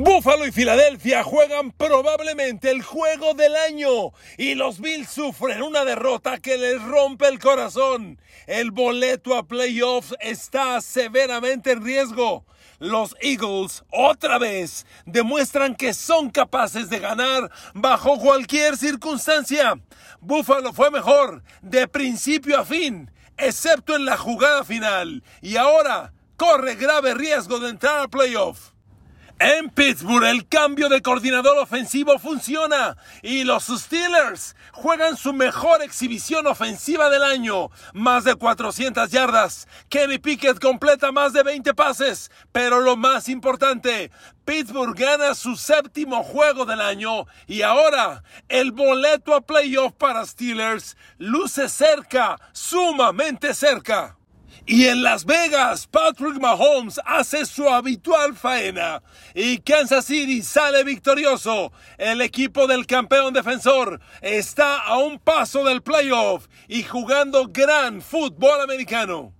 [0.00, 6.38] Buffalo y Filadelfia juegan probablemente el juego del año y los Bills sufren una derrota
[6.38, 8.20] que les rompe el corazón.
[8.46, 12.46] El boleto a playoffs está severamente en riesgo.
[12.78, 19.80] Los Eagles otra vez demuestran que son capaces de ganar bajo cualquier circunstancia.
[20.20, 26.76] Buffalo fue mejor de principio a fin, excepto en la jugada final, y ahora corre
[26.76, 28.77] grave riesgo de entrar a playoff.
[29.40, 36.48] En Pittsburgh el cambio de coordinador ofensivo funciona y los Steelers juegan su mejor exhibición
[36.48, 39.68] ofensiva del año, más de 400 yardas.
[39.88, 44.10] Kenny Pickett completa más de 20 pases, pero lo más importante,
[44.44, 50.96] Pittsburgh gana su séptimo juego del año y ahora el boleto a playoff para Steelers
[51.18, 54.17] luce cerca, sumamente cerca.
[54.70, 59.02] Y en Las Vegas, Patrick Mahomes hace su habitual faena
[59.34, 61.72] y Kansas City sale victorioso.
[61.96, 68.60] El equipo del campeón defensor está a un paso del playoff y jugando gran fútbol
[68.60, 69.32] americano.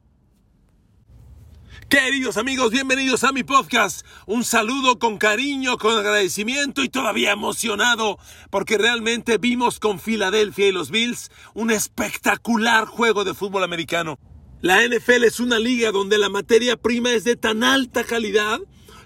[1.91, 4.07] Queridos amigos, bienvenidos a mi podcast.
[4.25, 10.73] Un saludo con cariño, con agradecimiento y todavía emocionado porque realmente vimos con Filadelfia y
[10.73, 14.19] los Bills un espectacular juego de fútbol americano.
[14.61, 18.59] La NFL es una liga donde la materia prima es de tan alta calidad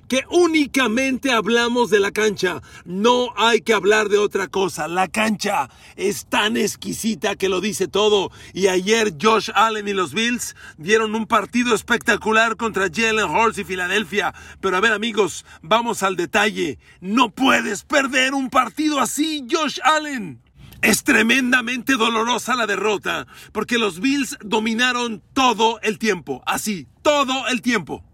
[0.09, 2.63] que únicamente hablamos de la cancha.
[2.87, 4.89] No hay que hablar de otra cosa.
[4.89, 8.31] La cancha es tan exquisita que lo dice todo.
[8.55, 13.65] Y ayer Josh Allen y los Bills dieron un partido espectacular contra Jalen Hurts y
[13.65, 14.33] Filadelfia.
[14.63, 16.79] Pero a ver amigos, vamos al detalle.
[17.03, 20.41] No puedes perder un partido así, Josh Allen.
[20.83, 27.63] Es tremendamente dolorosa la derrota, porque los Bills dominaron todo el tiempo, así, todo el
[27.63, 28.05] tiempo.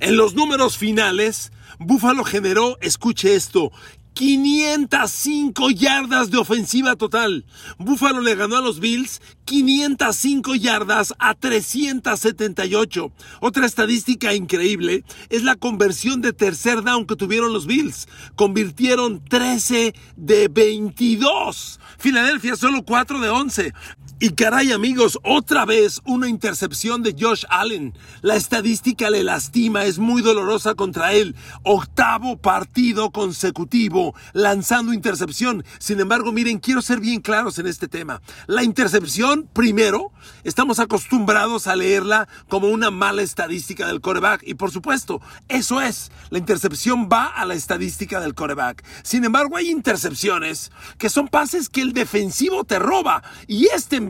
[0.00, 3.70] En los números finales, Buffalo generó, escuche esto,
[4.14, 7.46] 505 yardas de ofensiva total.
[7.78, 13.12] Buffalo le ganó a los Bills 505 yardas a 378.
[13.40, 18.08] Otra estadística increíble es la conversión de tercer down que tuvieron los Bills.
[18.36, 21.79] Convirtieron 13 de 22.
[22.00, 23.74] Filadelfia solo 4 de 11.
[24.22, 27.94] Y caray amigos, otra vez una intercepción de Josh Allen.
[28.20, 31.34] La estadística le lastima, es muy dolorosa contra él.
[31.62, 35.64] Octavo partido consecutivo lanzando intercepción.
[35.78, 38.20] Sin embargo, miren, quiero ser bien claros en este tema.
[38.46, 40.12] La intercepción, primero,
[40.44, 44.42] estamos acostumbrados a leerla como una mala estadística del coreback.
[44.46, 46.12] Y por supuesto, eso es.
[46.30, 48.84] La intercepción va a la estadística del coreback.
[49.02, 53.22] Sin embargo, hay intercepciones que son pases que defensivo te roba.
[53.46, 54.00] Y este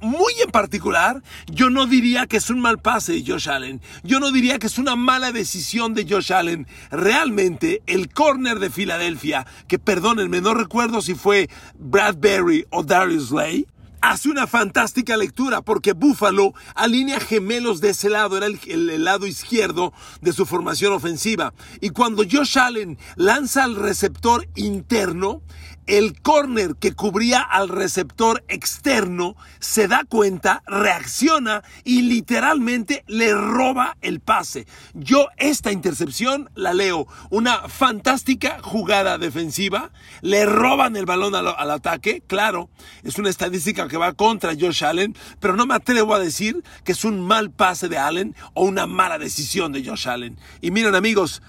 [0.00, 3.80] muy en particular, yo no diría que es un mal pase de Josh Allen.
[4.02, 6.66] Yo no diría que es una mala decisión de Josh Allen.
[6.90, 13.66] Realmente, el corner de Filadelfia, que perdónenme, no recuerdo si fue Bradbury o Darius Lay,
[14.00, 19.26] hace una fantástica lectura porque Buffalo alinea gemelos de ese lado, era el, el, lado
[19.26, 21.52] izquierdo de su formación ofensiva.
[21.80, 25.42] Y cuando Josh Allen lanza al receptor interno,
[25.90, 33.96] el corner que cubría al receptor externo se da cuenta, reacciona y literalmente le roba
[34.00, 34.68] el pase.
[34.94, 37.08] Yo esta intercepción la leo.
[37.30, 39.90] Una fantástica jugada defensiva.
[40.20, 42.22] Le roban el balón al, al ataque.
[42.24, 42.70] Claro,
[43.02, 46.92] es una estadística que va contra Josh Allen, pero no me atrevo a decir que
[46.92, 50.38] es un mal pase de Allen o una mala decisión de Josh Allen.
[50.60, 51.42] Y miren amigos,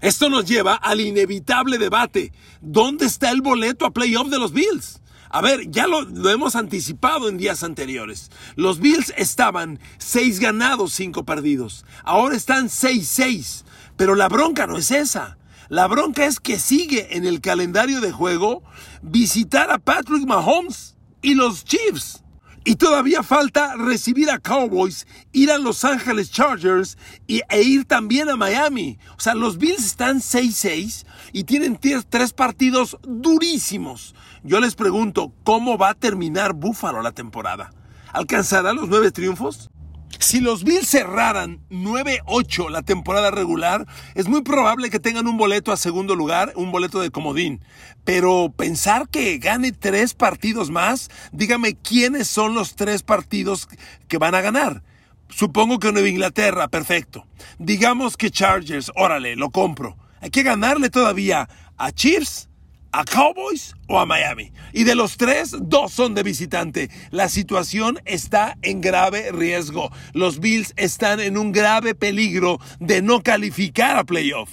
[0.00, 2.32] esto nos lleva al inevitable debate.
[2.60, 5.00] ¿Dónde está el boleto a playoff de los Bills?
[5.30, 8.30] A ver, ya lo, hemos anticipado en días anteriores.
[8.54, 11.84] Los Bills estaban seis ganados, cinco perdidos.
[12.04, 13.64] Ahora están 6-6.
[13.96, 15.38] Pero la bronca no es esa.
[15.68, 18.62] La bronca es que sigue en el calendario de juego
[19.02, 22.22] visitar a Patrick Mahomes y los Chiefs.
[22.68, 28.28] Y todavía falta recibir a Cowboys, ir a Los Ángeles Chargers y, e ir también
[28.28, 28.98] a Miami.
[29.16, 34.16] O sea, los Bills están 6-6 y tienen tres partidos durísimos.
[34.42, 37.72] Yo les pregunto, ¿cómo va a terminar Buffalo la temporada?
[38.12, 39.70] ¿Alcanzará los nueve triunfos?
[40.18, 45.72] Si los Bills cerraran 9-8 la temporada regular, es muy probable que tengan un boleto
[45.72, 47.60] a segundo lugar, un boleto de comodín.
[48.04, 53.68] Pero pensar que gane tres partidos más, dígame quiénes son los tres partidos
[54.08, 54.82] que van a ganar.
[55.28, 57.26] Supongo que Nueva Inglaterra, perfecto.
[57.58, 59.96] Digamos que Chargers, órale, lo compro.
[60.20, 62.48] Hay que ganarle todavía a Chiefs,
[62.96, 64.52] a Cowboys o a Miami.
[64.72, 66.88] Y de los tres, dos son de visitante.
[67.10, 69.92] La situación está en grave riesgo.
[70.14, 74.48] Los Bills están en un grave peligro de no calificar a playoff.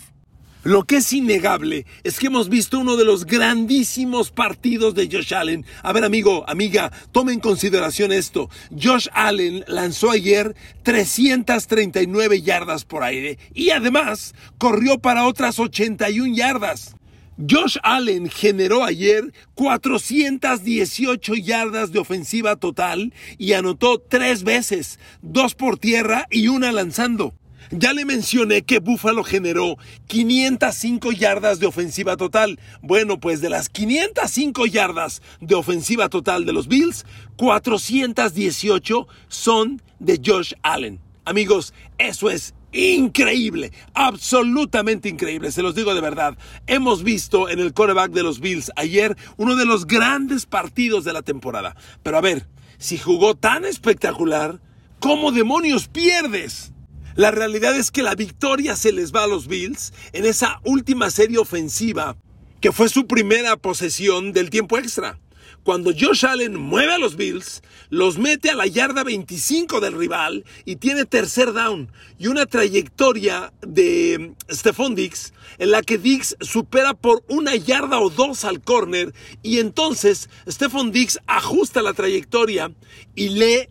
[0.64, 5.34] Lo que es innegable es que hemos visto uno de los grandísimos partidos de Josh
[5.34, 5.66] Allen.
[5.82, 8.50] A ver, amigo, amiga, tome en consideración esto.
[8.72, 10.54] Josh Allen lanzó ayer
[10.84, 16.96] 339 yardas por aire y además corrió para otras 81 yardas.
[17.38, 25.78] Josh Allen generó ayer 418 yardas de ofensiva total y anotó tres veces, dos por
[25.78, 27.34] tierra y una lanzando.
[27.72, 29.78] Ya le mencioné que Buffalo generó
[30.08, 32.60] 505 yardas de ofensiva total.
[32.82, 37.06] Bueno, pues de las 505 yardas de ofensiva total de los Bills,
[37.38, 41.00] 418 son de Josh Allen.
[41.26, 46.38] Amigos, eso es increíble, absolutamente increíble, se los digo de verdad.
[46.68, 51.14] Hemos visto en el coreback de los Bills ayer uno de los grandes partidos de
[51.14, 51.76] la temporada.
[52.02, 52.48] Pero a ver,
[52.78, 54.60] si jugó tan espectacular,
[55.00, 56.74] ¿cómo demonios pierdes?
[57.16, 61.12] La realidad es que la victoria se les va a los Bills en esa última
[61.12, 62.18] serie ofensiva
[62.60, 65.20] que fue su primera posesión del tiempo extra.
[65.64, 70.44] Cuando Josh Allen mueve a los Bills, los mete a la yarda 25 del rival
[70.66, 71.90] y tiene tercer down
[72.20, 78.10] y una trayectoria de Stephon Dix en la que Dix supera por una yarda o
[78.10, 82.74] dos al corner y entonces Stephon Dix ajusta la trayectoria
[83.16, 83.70] y le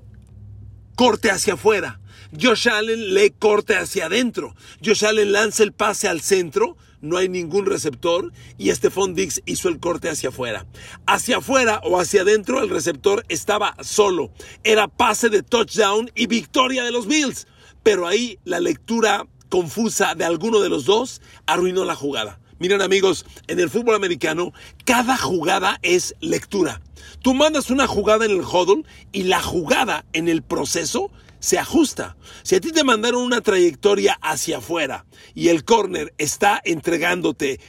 [0.95, 2.01] corte hacia afuera.
[2.41, 4.55] Josh Allen le corte hacia adentro.
[4.83, 9.69] Josh Allen lanza el pase al centro, no hay ningún receptor y Stephon Dix hizo
[9.69, 10.67] el corte hacia afuera.
[11.07, 14.31] Hacia afuera o hacia adentro el receptor estaba solo.
[14.65, 17.47] Era pase de touchdown y victoria de los Bills.
[17.83, 22.39] Pero ahí la lectura confusa de alguno de los dos arruinó la jugada.
[22.59, 24.53] Miren amigos, en el fútbol americano
[24.85, 26.81] cada jugada es lectura.
[27.21, 31.11] Tú mandas una jugada en el huddle y la jugada en el proceso
[31.43, 32.17] se ajusta.
[32.45, 35.05] Si a ti te mandaron una trayectoria hacia afuera
[35.35, 37.61] y el corner está entregándote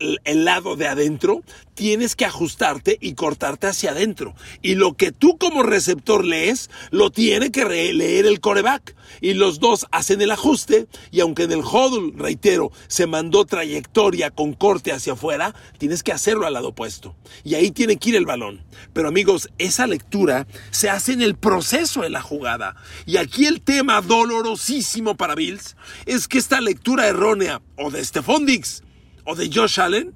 [0.00, 1.42] el lado de adentro,
[1.74, 4.34] tienes que ajustarte y cortarte hacia adentro.
[4.60, 8.94] Y lo que tú como receptor lees, lo tiene que leer el coreback.
[9.20, 10.88] Y los dos hacen el ajuste.
[11.10, 16.12] Y aunque en el huddle, reitero, se mandó trayectoria con corte hacia afuera, tienes que
[16.12, 17.16] hacerlo al lado opuesto.
[17.44, 18.62] Y ahí tiene que ir el balón.
[18.92, 22.76] Pero amigos, esa lectura se hace en el proceso de la jugada.
[23.06, 25.76] Y aquí el tema dolorosísimo para Bills
[26.06, 28.82] es que esta lectura errónea o de Stephon Dix
[29.24, 30.14] o de Josh Allen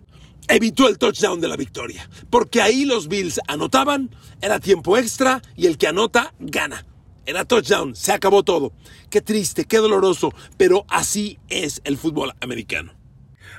[0.49, 2.09] evitó el touchdown de la victoria.
[2.31, 4.11] Porque ahí los Bills anotaban,
[4.41, 6.87] era tiempo extra y el que anota gana.
[7.27, 8.73] Era touchdown, se acabó todo.
[9.11, 12.93] Qué triste, qué doloroso, pero así es el fútbol americano.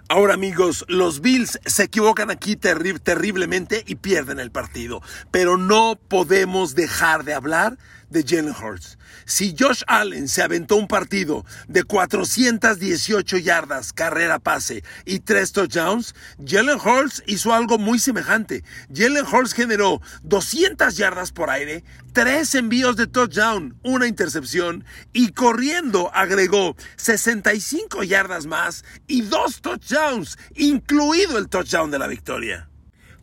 [0.07, 6.75] Ahora amigos, los Bills se equivocan aquí terriblemente y pierden el partido, pero no podemos
[6.75, 7.79] dejar de hablar
[8.11, 8.99] de Jalen Hurts.
[9.25, 16.13] Si Josh Allen se aventó un partido de 418 yardas, carrera pase y 3 touchdowns,
[16.45, 18.63] Jalen Hurts hizo algo muy semejante.
[18.93, 26.11] Jalen Hurts generó 200 yardas por aire, 3 envíos de touchdown, una intercepción y corriendo
[26.13, 29.94] agregó 65 yardas más y 2 touchdowns,
[30.55, 32.69] incluido el touchdown de la victoria.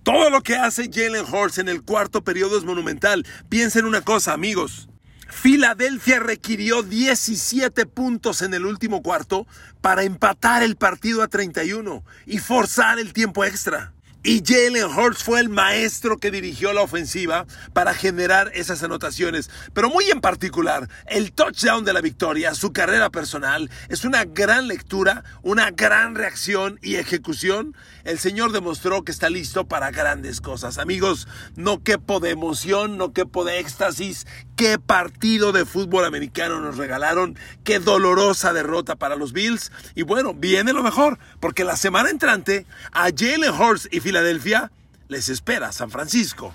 [0.03, 3.25] Todo lo que hace Jalen Hurts en el cuarto periodo es monumental.
[3.49, 4.89] Piensen una cosa, amigos.
[5.29, 9.47] Filadelfia requirió 17 puntos en el último cuarto
[9.81, 13.93] para empatar el partido a 31 y forzar el tiempo extra.
[14.25, 19.51] Y Jalen Hurts fue el maestro que dirigió la ofensiva para generar esas anotaciones.
[19.73, 24.69] Pero muy en particular, el touchdown de la victoria, su carrera personal, es una gran
[24.69, 27.77] lectura, una gran reacción y ejecución.
[28.05, 30.79] El Señor demostró que está listo para grandes cosas.
[30.79, 31.27] Amigos,
[31.57, 34.29] no quepo de emoción, no quepo de éxtasis.
[34.55, 37.37] Qué partido de fútbol americano nos regalaron.
[37.65, 39.73] Qué dolorosa derrota para los Bills.
[39.97, 44.71] Y bueno, viene lo mejor, porque la semana entrante a Jalen Hurts y Filadelfia
[45.09, 46.53] les espera San Francisco.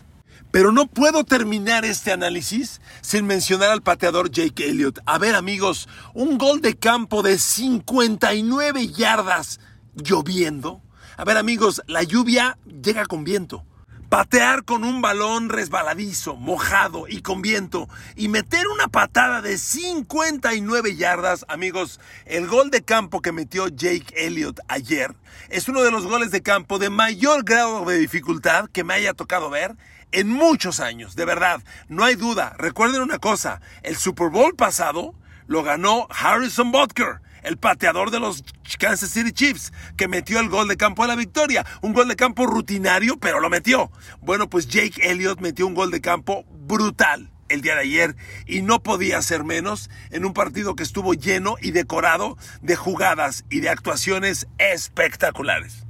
[0.52, 5.00] Pero no puedo terminar este análisis sin mencionar al pateador Jake Elliott.
[5.08, 9.60] A ver amigos, un gol de campo de 59 yardas
[9.96, 10.84] lloviendo.
[11.18, 13.66] A ver amigos, la lluvia llega con viento.
[14.10, 20.96] Patear con un balón resbaladizo, mojado y con viento y meter una patada de 59
[20.96, 25.14] yardas, amigos, el gol de campo que metió Jake Elliott ayer
[25.50, 29.14] es uno de los goles de campo de mayor grado de dificultad que me haya
[29.14, 29.76] tocado ver
[30.14, 32.56] en muchos años, de verdad, no hay duda.
[32.58, 35.16] Recuerden una cosa, el Super Bowl pasado
[35.48, 38.44] lo ganó Harrison Butker el pateador de los
[38.80, 41.66] Kansas City Chiefs, que metió el gol de campo de la victoria.
[41.82, 43.92] Un gol de campo rutinario, pero lo metió.
[44.22, 47.32] Bueno, pues Jake Elliott metió un gol de campo brutal.
[47.50, 48.16] el día de ayer
[48.46, 53.46] y no podía ser menos en un partido que estuvo lleno y decorado de jugadas
[53.50, 55.86] y de actuaciones espectaculares.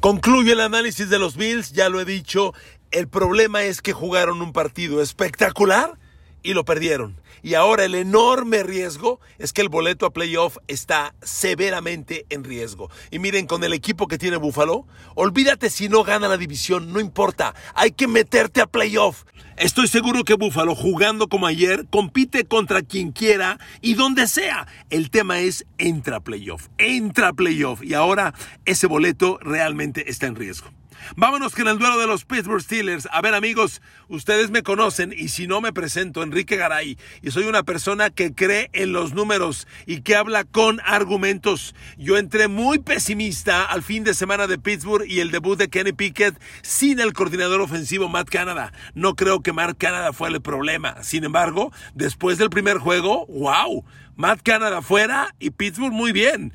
[0.00, 2.54] Concluye el análisis de los Bills, ya lo he dicho,
[2.90, 5.98] el problema es que jugaron un partido espectacular
[6.42, 7.20] y lo perdieron.
[7.42, 12.90] Y ahora el enorme riesgo es que el boleto a playoff está severamente en riesgo.
[13.10, 17.00] Y miren, con el equipo que tiene Buffalo, olvídate si no gana la división, no
[17.00, 19.24] importa, hay que meterte a playoff.
[19.56, 24.66] Estoy seguro que Buffalo, jugando como ayer, compite contra quien quiera y donde sea.
[24.88, 27.82] El tema es entra playoff, entra playoff.
[27.82, 28.32] Y ahora
[28.64, 30.70] ese boleto realmente está en riesgo.
[31.16, 33.08] Vámonos con el duelo de los Pittsburgh Steelers.
[33.12, 37.44] A ver amigos, ustedes me conocen y si no me presento, Enrique Garay, y soy
[37.44, 41.74] una persona que cree en los números y que habla con argumentos.
[41.98, 45.92] Yo entré muy pesimista al fin de semana de Pittsburgh y el debut de Kenny
[45.92, 48.72] Pickett sin el coordinador ofensivo Matt Canada.
[48.94, 51.02] No creo que Matt Canada fue el problema.
[51.02, 53.84] Sin embargo, después del primer juego, wow,
[54.16, 56.52] Matt Canada fuera y Pittsburgh muy bien.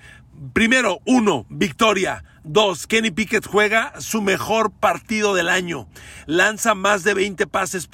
[0.54, 2.24] Primero, uno, victoria.
[2.48, 5.88] Dos, Kenny Pickett juega su mejor partido del año.
[6.28, 7.90] Lanza más de 20 pases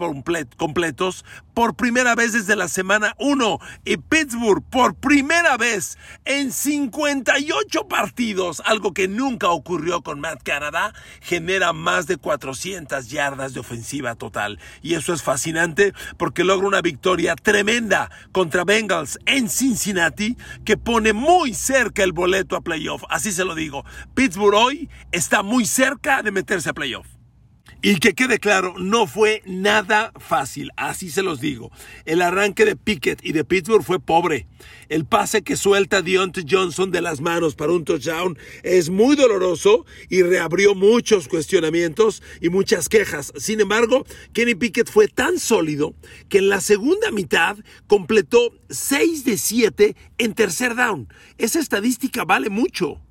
[0.57, 3.59] completos por primera vez desde la semana 1.
[3.85, 10.93] Y Pittsburgh por primera vez en 58 partidos, algo que nunca ocurrió con Matt Canada,
[11.21, 14.59] genera más de 400 yardas de ofensiva total.
[14.81, 21.13] Y eso es fascinante porque logra una victoria tremenda contra Bengals en Cincinnati que pone
[21.13, 23.03] muy cerca el boleto a playoff.
[23.09, 23.85] Así se lo digo.
[24.13, 27.07] Pittsburgh hoy está muy cerca de meterse a playoff.
[27.83, 31.71] Y que quede claro, no fue nada fácil, así se los digo.
[32.05, 34.45] El arranque de Pickett y de Pittsburgh fue pobre.
[34.87, 39.87] El pase que suelta Deontay Johnson de las manos para un touchdown es muy doloroso
[40.09, 43.33] y reabrió muchos cuestionamientos y muchas quejas.
[43.37, 45.95] Sin embargo, Kenny Pickett fue tan sólido
[46.29, 47.57] que en la segunda mitad
[47.87, 51.11] completó 6 de 7 en tercer down.
[51.39, 53.01] Esa estadística vale mucho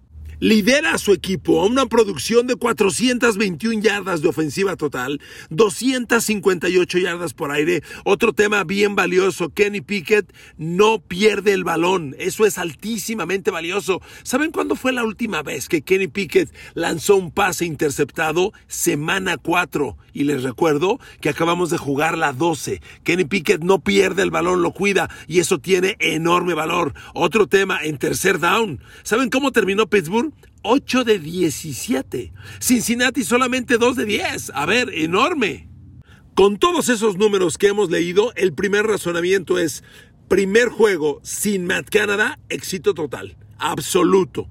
[0.41, 5.21] lidera a su equipo a una producción de 421 yardas de ofensiva total,
[5.51, 7.83] 258 yardas por aire.
[8.05, 12.17] Otro tema bien valioso, Kenny Pickett no pierde el balón.
[12.19, 14.01] Eso es altísimamente valioso.
[14.23, 18.53] ¿Saben cuándo fue la última vez que Kenny Pickett lanzó un pase interceptado?
[18.67, 19.97] Semana 4.
[20.13, 22.81] Y les recuerdo que acabamos de jugar la 12.
[23.05, 26.95] Kenny Pickett no pierde el balón, lo cuida y eso tiene enorme valor.
[27.15, 28.81] Otro tema en tercer down.
[29.03, 30.30] ¿Saben cómo terminó Pittsburgh?
[30.63, 32.33] 8 de 17.
[32.61, 34.53] Cincinnati solamente 2 de 10.
[34.55, 35.69] A ver, enorme.
[36.35, 39.83] Con todos esos números que hemos leído, el primer razonamiento es,
[40.29, 44.49] primer juego sin Matt Canada, éxito total, absoluto.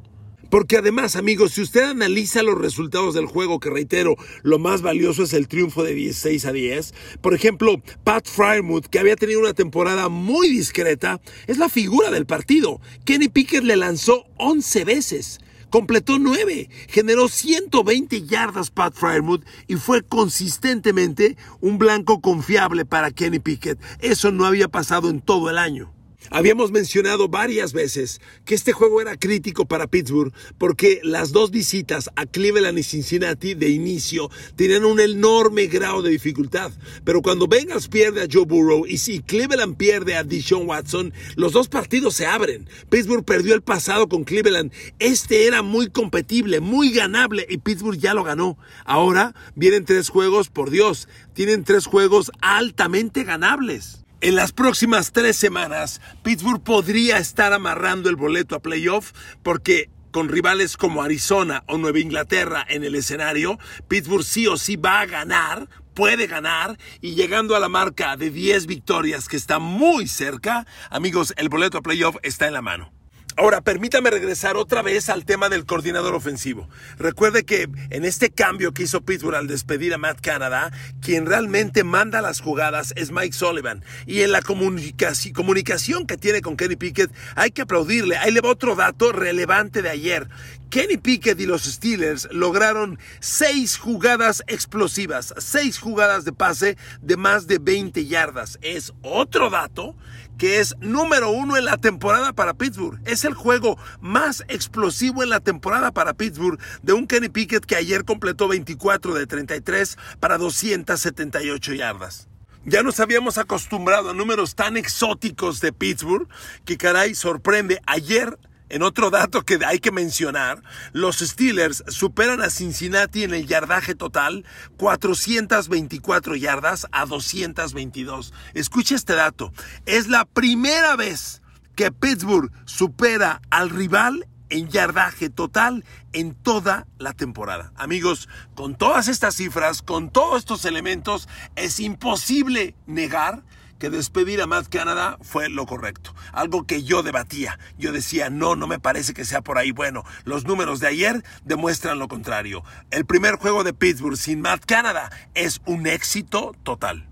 [0.49, 5.23] Porque además, amigos, si usted analiza los resultados del juego, que reitero, lo más valioso
[5.23, 6.93] es el triunfo de 16 a 10.
[7.21, 12.25] Por ejemplo, Pat Frymouth, que había tenido una temporada muy discreta, es la figura del
[12.25, 12.81] partido.
[13.05, 15.39] Kenny Pickett le lanzó 11 veces
[15.69, 23.39] completó 9, generó 120 yardas Pat Fryermuth y fue consistentemente un blanco confiable para Kenny
[23.39, 23.79] Pickett.
[23.99, 25.93] Eso no había pasado en todo el año.
[26.31, 32.09] Habíamos mencionado varias veces que este juego era crítico para Pittsburgh porque las dos visitas
[32.15, 36.71] a Cleveland y Cincinnati de inicio tenían un enorme grado de dificultad.
[37.03, 41.53] Pero cuando Bengals pierde a Joe Burrow y si Cleveland pierde a Deshaun Watson, los
[41.53, 42.69] dos partidos se abren.
[42.89, 44.71] Pittsburgh perdió el pasado con Cleveland.
[44.99, 48.57] Este era muy competible, muy ganable y Pittsburgh ya lo ganó.
[48.85, 54.03] Ahora vienen tres juegos, por Dios, tienen tres juegos altamente ganables.
[54.21, 60.27] En las próximas tres semanas, Pittsburgh podría estar amarrando el boleto a playoff porque con
[60.27, 65.05] rivales como Arizona o Nueva Inglaterra en el escenario, Pittsburgh sí o sí va a
[65.05, 70.67] ganar, puede ganar y llegando a la marca de 10 victorias que está muy cerca,
[70.89, 72.98] amigos, el boleto a playoff está en la mano.
[73.37, 76.67] Ahora, permítame regresar otra vez al tema del coordinador ofensivo.
[76.97, 81.85] Recuerde que en este cambio que hizo Pittsburgh al despedir a Matt Canada, quien realmente
[81.85, 83.85] manda las jugadas es Mike Sullivan.
[84.05, 88.17] Y en la comunicación que tiene con Kenny Pickett, hay que aplaudirle.
[88.17, 90.27] Ahí le va otro dato relevante de ayer.
[90.69, 97.47] Kenny Pickett y los Steelers lograron seis jugadas explosivas, seis jugadas de pase de más
[97.47, 98.59] de 20 yardas.
[98.61, 99.95] Es otro dato
[100.37, 102.99] que es número uno en la temporada para Pittsburgh.
[103.05, 107.75] Es el juego más explosivo en la temporada para Pittsburgh de un Kenny Pickett que
[107.75, 112.29] ayer completó 24 de 33 para 278 yardas.
[112.65, 116.27] Ya nos habíamos acostumbrado a números tan exóticos de Pittsburgh
[116.65, 117.81] que caray sorprende.
[117.87, 118.37] Ayer
[118.69, 120.61] En otro dato que hay que mencionar,
[120.93, 124.45] los Steelers superan a Cincinnati en el yardaje total
[124.77, 128.31] 424 yardas a 222.
[128.53, 129.51] Escucha este dato.
[129.87, 131.41] Es la primera vez
[131.75, 135.83] que Pittsburgh supera al rival en yardaje total
[136.13, 137.71] en toda la temporada.
[137.75, 143.43] Amigos, con todas estas cifras, con todos estos elementos, es imposible negar
[143.79, 146.13] que despedir a Matt Canada fue lo correcto.
[146.33, 147.57] Algo que yo debatía.
[147.77, 149.71] Yo decía, no, no me parece que sea por ahí.
[149.71, 152.63] Bueno, los números de ayer demuestran lo contrario.
[152.91, 157.07] El primer juego de Pittsburgh sin Matt Canada es un éxito total.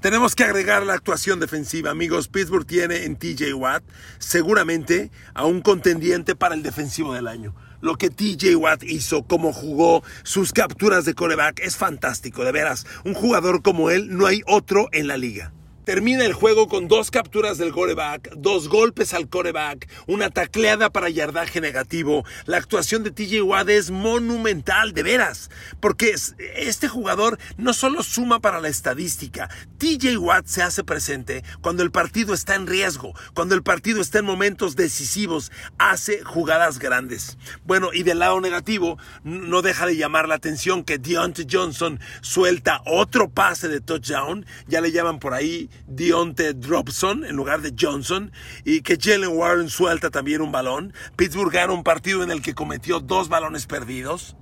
[0.00, 2.28] Tenemos que agregar la actuación defensiva, amigos.
[2.28, 3.82] Pittsburgh tiene en TJ Watt
[4.18, 9.52] seguramente a un contendiente para el defensivo del año lo que TJ Watt hizo, cómo
[9.52, 12.86] jugó, sus capturas de coreback, es fantástico, de veras.
[13.04, 15.52] Un jugador como él no hay otro en la liga.
[15.90, 21.10] Termina el juego con dos capturas del coreback, dos golpes al coreback, una tacleada para
[21.10, 22.24] yardaje negativo.
[22.46, 26.14] La actuación de TJ Watt es monumental, de veras, porque
[26.54, 31.90] este jugador no solo suma para la estadística, TJ Watt se hace presente cuando el
[31.90, 37.36] partido está en riesgo, cuando el partido está en momentos decisivos, hace jugadas grandes.
[37.64, 42.80] Bueno, y del lado negativo, no deja de llamar la atención que Deontay Johnson suelta
[42.86, 48.32] otro pase de touchdown, ya le llaman por ahí Dionte Dropson en lugar de Johnson
[48.64, 50.92] y que Jalen Warren suelta también un balón.
[51.16, 54.36] Pittsburgh gana un partido en el que cometió dos balones perdidos.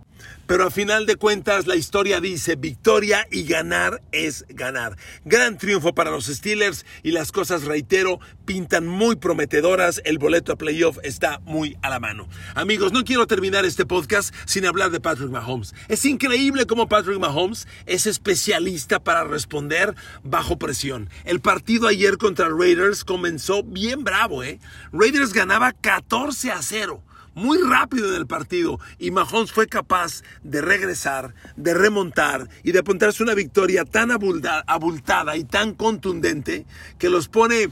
[0.49, 4.97] Pero a final de cuentas la historia dice victoria y ganar es ganar.
[5.26, 10.00] Gran triunfo para los Steelers y las cosas, reitero, pintan muy prometedoras.
[10.07, 12.31] El boleto a playoff está muy a la mano.
[12.55, 15.75] Amigos, no quiero terminar este podcast sin hablar de Patrick Mahomes.
[15.87, 21.11] Es increíble cómo Patrick Mahomes es especialista para responder bajo presión.
[21.26, 24.61] El partido ayer contra Raiders comenzó bien bravo, ¿eh?
[24.95, 27.02] Raiders ganaba 14 a 0
[27.35, 32.80] muy rápido en el partido y Mahomes fue capaz de regresar, de remontar y de
[32.80, 36.66] apuntarse una victoria tan abultada y tan contundente
[36.99, 37.68] que los pone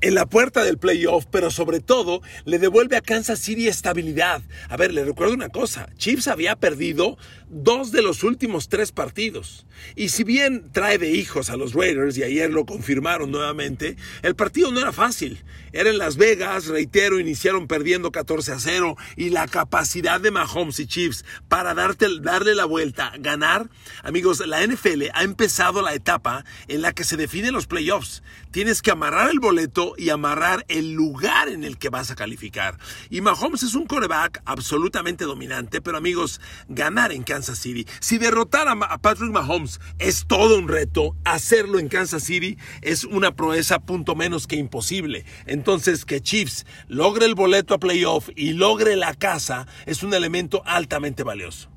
[0.00, 4.42] en la puerta del playoff, pero sobre todo le devuelve a Kansas City estabilidad.
[4.68, 7.16] A ver, le recuerdo una cosa, Chiefs había perdido
[7.48, 9.66] dos de los últimos tres partidos.
[9.94, 14.34] Y si bien trae de hijos a los Raiders, y ayer lo confirmaron nuevamente, el
[14.34, 15.44] partido no era fácil.
[15.72, 20.80] Era en Las Vegas, reitero, iniciaron perdiendo 14 a 0 y la capacidad de Mahomes
[20.80, 23.68] y Chiefs para darle la vuelta, ganar.
[24.02, 28.22] Amigos, la NFL ha empezado la etapa en la que se definen los playoffs.
[28.50, 32.78] Tienes que amarrar el boleto y amarrar el lugar en el que vas a calificar.
[33.10, 38.68] Y Mahomes es un coreback absolutamente dominante, pero amigos, ganar en Kansas City, si derrotar
[38.68, 44.14] a Patrick Mahomes es todo un reto, hacerlo en Kansas City es una proeza punto
[44.14, 45.24] menos que imposible.
[45.46, 50.62] Entonces, que Chiefs logre el boleto a playoff y logre la casa es un elemento
[50.64, 51.75] altamente valioso.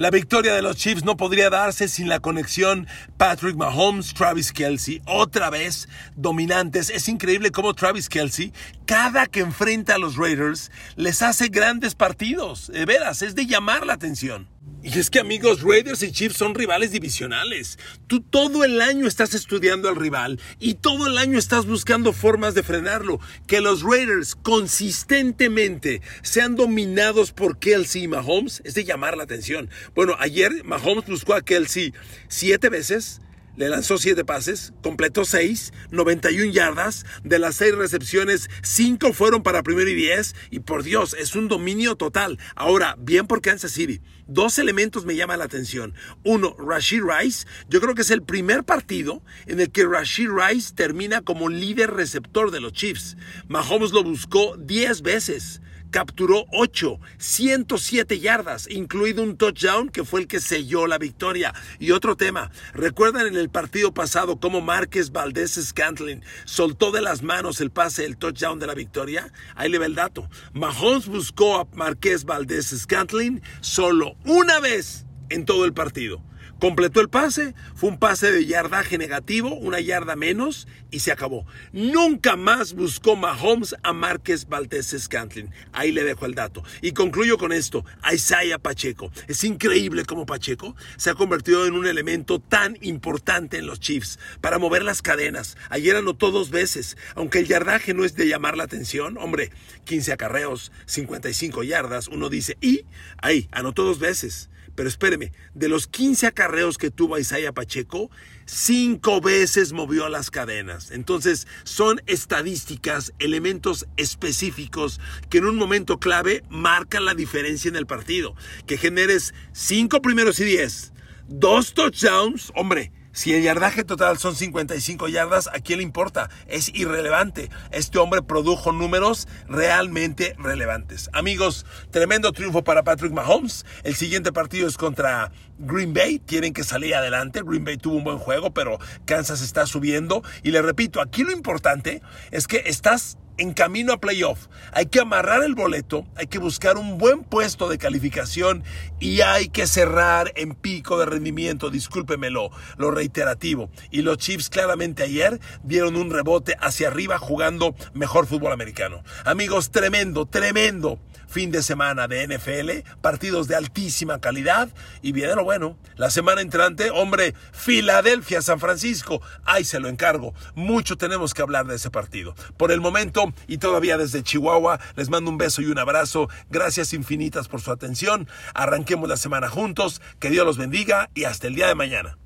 [0.00, 2.86] La victoria de los Chiefs no podría darse sin la conexión
[3.18, 6.88] Patrick Mahomes, Travis Kelsey, otra vez dominantes.
[6.88, 8.54] Es increíble cómo Travis Kelsey,
[8.86, 12.68] cada que enfrenta a los Raiders, les hace grandes partidos.
[12.68, 14.48] De veras, es de llamar la atención.
[14.82, 17.78] Y es que amigos, Raiders y Chiefs son rivales divisionales.
[18.06, 22.54] Tú todo el año estás estudiando al rival y todo el año estás buscando formas
[22.54, 23.20] de frenarlo.
[23.46, 29.68] Que los Raiders consistentemente sean dominados por Kelsey y Mahomes es de llamar la atención.
[29.94, 31.92] Bueno, ayer Mahomes buscó a Kelsey
[32.28, 33.20] siete veces
[33.56, 37.04] le lanzó siete pases, completó seis, 91 yardas.
[37.24, 40.34] De las seis recepciones, cinco fueron para primero y diez.
[40.50, 42.38] Y por Dios, es un dominio total.
[42.54, 44.00] Ahora, bien por Kansas City.
[44.26, 45.94] Dos elementos me llaman la atención.
[46.24, 47.46] Uno, Rashid Rice.
[47.68, 51.90] Yo creo que es el primer partido en el que Rashid Rice termina como líder
[51.90, 53.16] receptor de los Chiefs.
[53.48, 60.26] Mahomes lo buscó 10 veces capturó 8, 107 yardas, incluido un touchdown que fue el
[60.26, 61.54] que selló la victoria.
[61.78, 67.22] Y otro tema, ¿recuerdan en el partido pasado cómo Márquez Valdés Scantlin soltó de las
[67.22, 69.32] manos el pase del touchdown de la victoria?
[69.54, 70.28] Ahí le ve el dato.
[70.52, 76.22] Mahomes buscó a Márquez Valdés Scantlin solo una vez en todo el partido.
[76.60, 81.46] Completó el pase, fue un pase de yardaje negativo, una yarda menos y se acabó.
[81.72, 85.50] Nunca más buscó Mahomes a Márquez Valdés Scantlin.
[85.72, 86.62] Ahí le dejo el dato.
[86.82, 89.10] Y concluyo con esto, Isaiah Pacheco.
[89.26, 94.18] Es increíble cómo Pacheco se ha convertido en un elemento tan importante en los Chiefs
[94.42, 95.56] para mover las cadenas.
[95.70, 99.16] Ayer anotó dos veces, aunque el yardaje no es de llamar la atención.
[99.16, 99.50] Hombre,
[99.84, 102.84] 15 acarreos, 55 yardas, uno dice, y
[103.16, 108.10] ahí, anotó dos veces Pero espéreme, de los 15 acarreos que tuvo Isaiah Pacheco,
[108.46, 110.90] cinco veces movió las cadenas.
[110.90, 117.86] Entonces, son estadísticas, elementos específicos que en un momento clave marcan la diferencia en el
[117.86, 118.34] partido.
[118.66, 120.92] Que generes cinco primeros y diez,
[121.28, 126.30] dos touchdowns, hombre, si el yardaje total son 55 yardas, ¿a quién le importa?
[126.46, 127.50] Es irrelevante.
[127.72, 131.10] Este hombre produjo números realmente relevantes.
[131.12, 133.66] Amigos, tremendo triunfo para Patrick Mahomes.
[133.82, 136.20] El siguiente partido es contra Green Bay.
[136.20, 137.42] Tienen que salir adelante.
[137.44, 140.22] Green Bay tuvo un buen juego, pero Kansas está subiendo.
[140.44, 144.48] Y le repito, aquí lo importante es que estás en camino a playoff.
[144.72, 148.62] Hay que amarrar el boleto, hay que buscar un buen puesto de calificación
[149.00, 153.70] y hay que cerrar en pico de rendimiento, discúlpemelo, lo reiterativo.
[153.90, 159.02] Y los Chiefs claramente ayer dieron un rebote hacia arriba jugando mejor fútbol americano.
[159.24, 160.98] Amigos, tremendo, tremendo
[161.30, 164.68] fin de semana de NFL, partidos de altísima calidad
[165.00, 165.78] y viene lo bueno.
[165.96, 170.34] La semana entrante, hombre, Filadelfia, San Francisco, ahí se lo encargo.
[170.54, 172.34] Mucho tenemos que hablar de ese partido.
[172.56, 176.28] Por el momento y todavía desde Chihuahua, les mando un beso y un abrazo.
[176.50, 178.28] Gracias infinitas por su atención.
[178.54, 180.02] Arranquemos la semana juntos.
[180.18, 182.20] Que Dios los bendiga y hasta el día de mañana.